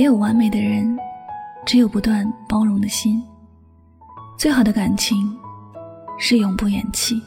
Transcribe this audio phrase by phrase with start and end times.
[0.00, 0.98] 没有完美的人，
[1.66, 3.22] 只有不断包容的心。
[4.38, 5.38] 最好的感情
[6.18, 7.20] 是永不言弃。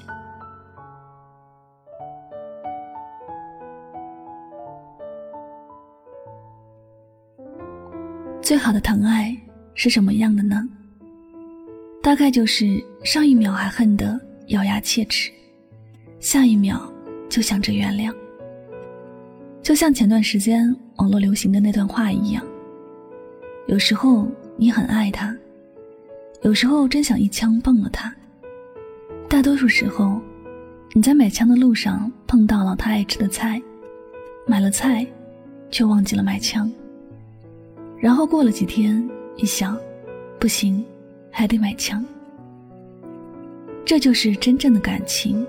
[8.41, 9.37] 最好的疼爱
[9.75, 10.67] 是什么样的呢？
[12.01, 15.31] 大概就是上一秒还恨得咬牙切齿，
[16.19, 16.81] 下一秒
[17.29, 18.11] 就想着原谅。
[19.61, 22.43] 就像前段时间网络流行的那段话一样。
[23.67, 25.35] 有时候你很爱他，
[26.41, 28.13] 有时候真想一枪崩了他。
[29.29, 30.21] 大多数时候，
[30.93, 33.61] 你在买枪的路上碰到了他爱吃的菜，
[34.45, 35.07] 买了菜，
[35.71, 36.71] 却忘记了买枪。
[37.97, 39.79] 然后过了几天，一想，
[40.39, 40.83] 不行，
[41.31, 42.05] 还得买枪。
[43.85, 45.45] 这就是真正的感情，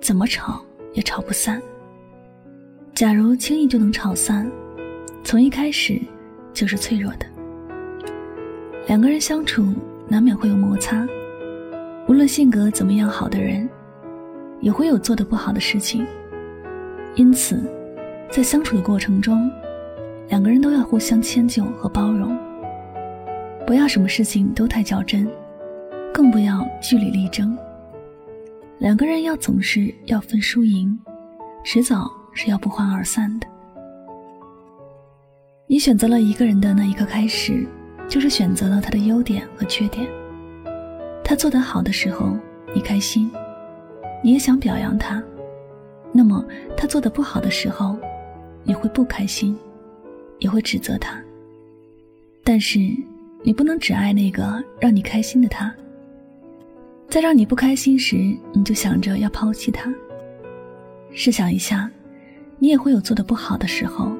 [0.00, 0.60] 怎么吵
[0.94, 1.62] 也吵不散。
[2.92, 4.50] 假如轻易就能吵散，
[5.22, 6.00] 从一开始
[6.52, 7.26] 就是脆弱的。
[8.86, 9.74] 两个人相处
[10.06, 11.04] 难免会有摩擦，
[12.06, 13.68] 无论性格怎么样好的人，
[14.60, 16.06] 也会有做的不好的事情。
[17.16, 17.60] 因此，
[18.30, 19.50] 在相处的过程中，
[20.28, 22.38] 两个人都要互相迁就和包容，
[23.66, 25.28] 不要什么事情都太较真，
[26.14, 27.58] 更不要据理力争。
[28.78, 30.96] 两个人要总是要分输赢，
[31.64, 33.48] 迟早是要不欢而散的。
[35.66, 37.66] 你选择了一个人的那一刻开始。
[38.08, 40.06] 就是选择了他的优点和缺点。
[41.24, 42.36] 他做得好的时候，
[42.74, 43.30] 你开心，
[44.22, 45.20] 你也想表扬他；
[46.12, 46.44] 那么
[46.76, 47.96] 他做得不好的时候，
[48.62, 49.58] 你会不开心，
[50.38, 51.20] 也会指责他。
[52.44, 52.78] 但是
[53.42, 55.74] 你不能只爱那个让你开心的他，
[57.08, 58.16] 在让你不开心时，
[58.52, 59.92] 你就想着要抛弃他。
[61.10, 61.90] 试想一下，
[62.58, 64.12] 你也会有做得不好的时候，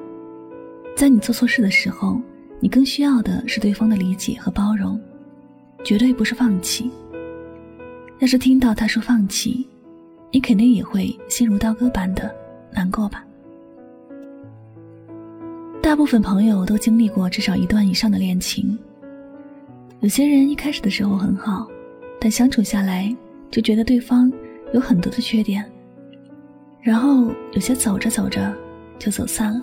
[0.93, 2.19] 在你做错事的时候。
[2.59, 4.99] 你更需要的是对方的理解和包容，
[5.83, 6.89] 绝对不是放弃。
[8.19, 9.67] 要是听到他说放弃，
[10.31, 12.33] 你肯定也会心如刀割般的
[12.73, 13.23] 难过吧？
[15.81, 18.77] 大部分朋友都经历过至少一段以上的恋情。
[19.99, 21.67] 有些人一开始的时候很好，
[22.19, 23.15] 但相处下来
[23.49, 24.31] 就觉得对方
[24.73, 25.63] 有很多的缺点，
[26.81, 28.53] 然后有些走着走着
[28.99, 29.61] 就走散了。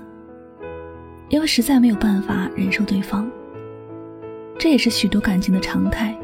[1.29, 3.29] 因为实在没有办法忍受对方，
[4.59, 6.17] 这也是许多感情的常态。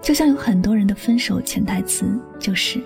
[0.00, 2.80] 就像有很多人的分手潜台词就是：“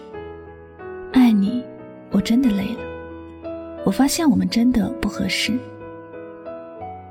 [1.12, 1.62] 爱你，
[2.10, 3.50] 我真的累了。
[3.84, 5.52] 我发现我们真的不合适。”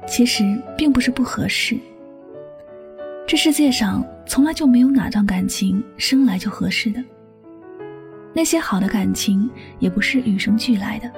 [0.08, 0.44] 其实
[0.78, 1.78] 并不是不合适。
[3.28, 7.02] 这世界上从来就没有哪段感情生来就合适的，
[8.34, 11.10] 那些好的感情也不是与生俱来的。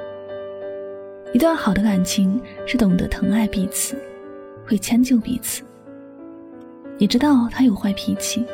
[1.33, 3.97] 一段好的感情是懂得疼爱彼此，
[4.67, 5.63] 会迁就彼此。
[6.99, 8.45] 你知道他有坏脾气，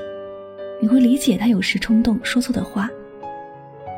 [0.81, 2.89] 你会理解他有时冲动说错的话，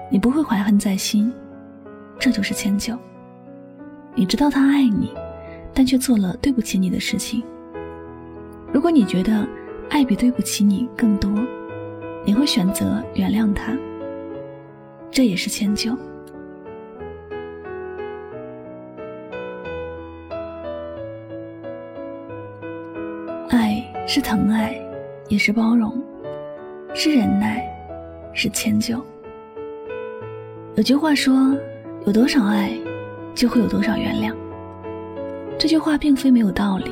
[0.09, 1.31] 你不会怀恨在心，
[2.17, 2.97] 这就是迁就。
[4.15, 5.13] 你知道他爱你，
[5.75, 7.43] 但却做了对不起你的事情。
[8.73, 9.47] 如果你觉得
[9.89, 11.31] 爱比对不起你更多，
[12.25, 13.77] 你会选择原谅他，
[15.11, 15.95] 这也是迁就。
[24.13, 24.77] 是疼爱，
[25.29, 25.97] 也是包容，
[26.93, 27.65] 是忍耐，
[28.33, 29.01] 是迁就。
[30.75, 31.57] 有句话说
[32.05, 32.73] ：“有多少爱，
[33.33, 34.35] 就会有多少原谅。”
[35.57, 36.91] 这句话并非没有道理。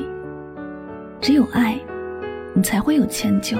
[1.20, 1.78] 只有爱，
[2.54, 3.58] 你才会有迁就，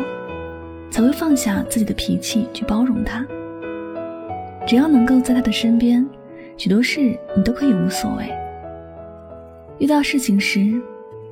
[0.91, 3.27] 才会放下自己的脾气去包容他。
[4.67, 6.09] 只要能够在他的身边，
[6.57, 8.25] 许多事你都可以无所谓。
[9.77, 10.81] 遇到事情时，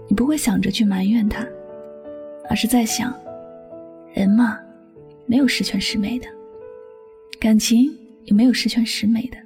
[0.08, 1.42] 你不会想着去埋怨他。
[2.48, 3.14] 而是在想，
[4.14, 4.58] 人嘛，
[5.26, 6.26] 没有十全十美的，
[7.38, 7.90] 感情
[8.24, 9.36] 也没有十全十美的，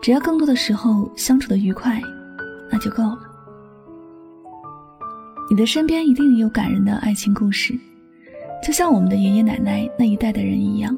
[0.00, 2.00] 只要更多的时候相处的愉快，
[2.70, 3.18] 那就够了。
[5.50, 7.72] 你的身边一定有感人的爱情故事，
[8.62, 10.96] 就像我们的爷爷奶奶那一代的人一样，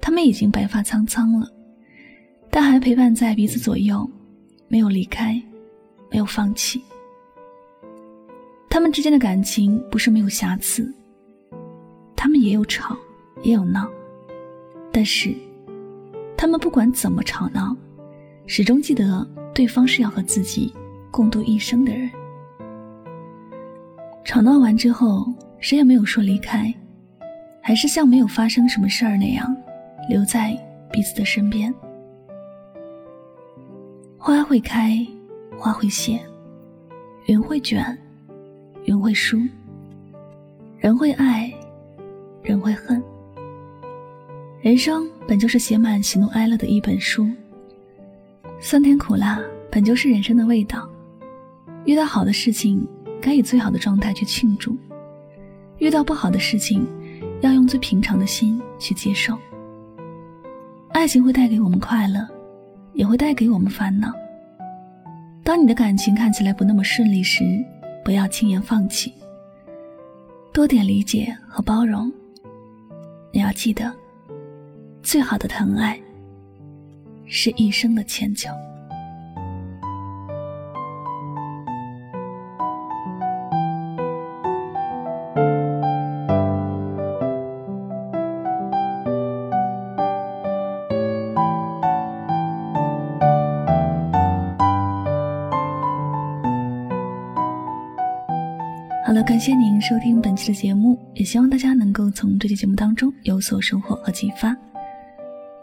[0.00, 1.46] 他们已经白发苍苍了，
[2.50, 4.08] 但还陪伴在彼此左右，
[4.68, 5.40] 没有离开，
[6.10, 6.80] 没有放弃。
[8.76, 10.94] 他们之间的感情不是没有瑕疵，
[12.14, 12.94] 他们也有吵，
[13.42, 13.90] 也有闹，
[14.92, 15.34] 但是，
[16.36, 17.74] 他们不管怎么吵闹，
[18.46, 20.74] 始终记得对方是要和自己
[21.10, 22.10] 共度一生的人。
[24.26, 25.24] 吵闹完之后，
[25.58, 26.70] 谁也没有说离开，
[27.62, 29.56] 还是像没有发生什么事儿那样，
[30.06, 30.54] 留在
[30.92, 31.74] 彼此的身边。
[34.18, 34.98] 花会开，
[35.56, 36.20] 花会谢，
[37.24, 37.98] 云会卷。
[38.86, 39.36] 人会输，
[40.78, 41.52] 人会爱，
[42.40, 43.02] 人会恨。
[44.60, 47.28] 人生本就是写满喜怒哀乐的一本书，
[48.60, 49.40] 酸甜苦辣
[49.72, 50.88] 本就是人生的味道。
[51.84, 52.86] 遇到好的事情，
[53.20, 54.72] 该以最好的状态去庆祝；
[55.78, 56.86] 遇到不好的事情，
[57.40, 59.36] 要用最平常的心去接受。
[60.92, 62.24] 爱情会带给我们快乐，
[62.92, 64.12] 也会带给我们烦恼。
[65.42, 67.42] 当你的感情看起来不那么顺利时，
[68.06, 69.12] 不要轻言放弃，
[70.52, 72.08] 多点理解和包容。
[73.32, 73.92] 你要记得，
[75.02, 76.00] 最好的疼爱
[77.26, 78.48] 是一生的迁就。
[99.26, 104.56] 感谢您收听本期的节目，也希望大家能够从这期节目当中有所收获和启发。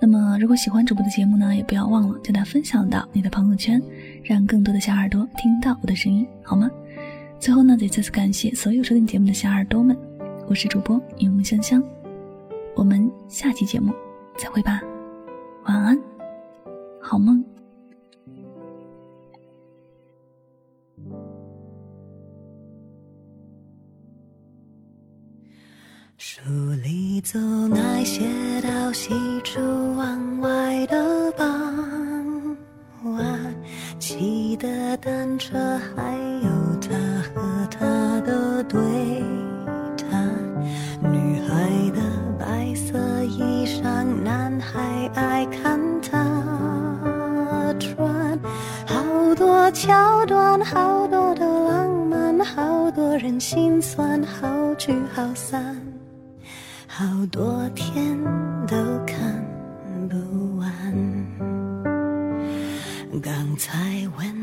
[0.01, 3.81] 那么，如果喜欢主播的节目呢，也不要忘了将它分享到你的朋友圈，
[4.21, 6.69] 让更多的小耳朵听到我的声音，好吗？
[7.39, 9.97] 最后呢，得再次感谢所有收听节目的小耳朵们，
[10.49, 11.81] 我是主播云梦香香，
[12.75, 13.93] 我们下期节目
[14.37, 14.81] 再会吧，
[15.67, 15.97] 晚安，
[17.01, 17.41] 好梦。
[35.43, 35.59] 车，
[35.93, 36.49] 还有
[36.79, 36.95] 他
[37.35, 37.85] 和她
[38.21, 38.79] 的对
[39.97, 40.31] 谈。
[41.11, 41.99] 女孩的
[42.39, 44.79] 白色衣裳，男孩
[45.13, 48.39] 爱看她穿。
[48.87, 55.75] 好多桥段，好多的浪漫，好多人心酸，好聚好散。
[56.87, 58.17] 好多天
[58.65, 59.43] 都看
[60.09, 60.69] 不完。
[63.21, 63.71] 刚才
[64.17, 64.42] 问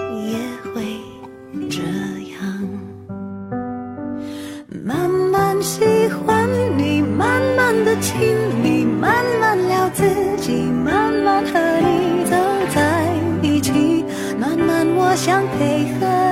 [8.01, 8.19] 请
[8.63, 10.03] 你，慢慢聊自
[10.37, 12.35] 己，慢慢和你走
[12.73, 13.05] 在
[13.43, 14.03] 一起，
[14.39, 16.30] 慢慢我想配合。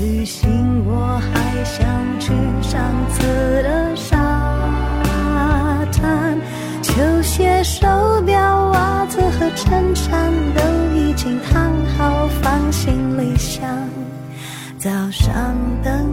[0.00, 1.84] 旅行我还想
[2.20, 2.28] 去
[2.62, 3.22] 上次
[3.64, 4.14] 的沙
[5.92, 6.38] 滩。
[6.82, 7.86] 球鞋、手
[8.24, 10.62] 表、袜子和衬衫都
[10.94, 13.68] 已经烫好，放行李箱。
[14.78, 15.34] 早上
[15.82, 16.08] 等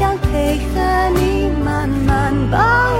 [0.00, 2.99] 想配合你，慢慢把。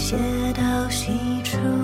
[0.00, 0.16] 写
[0.54, 1.79] 到西出。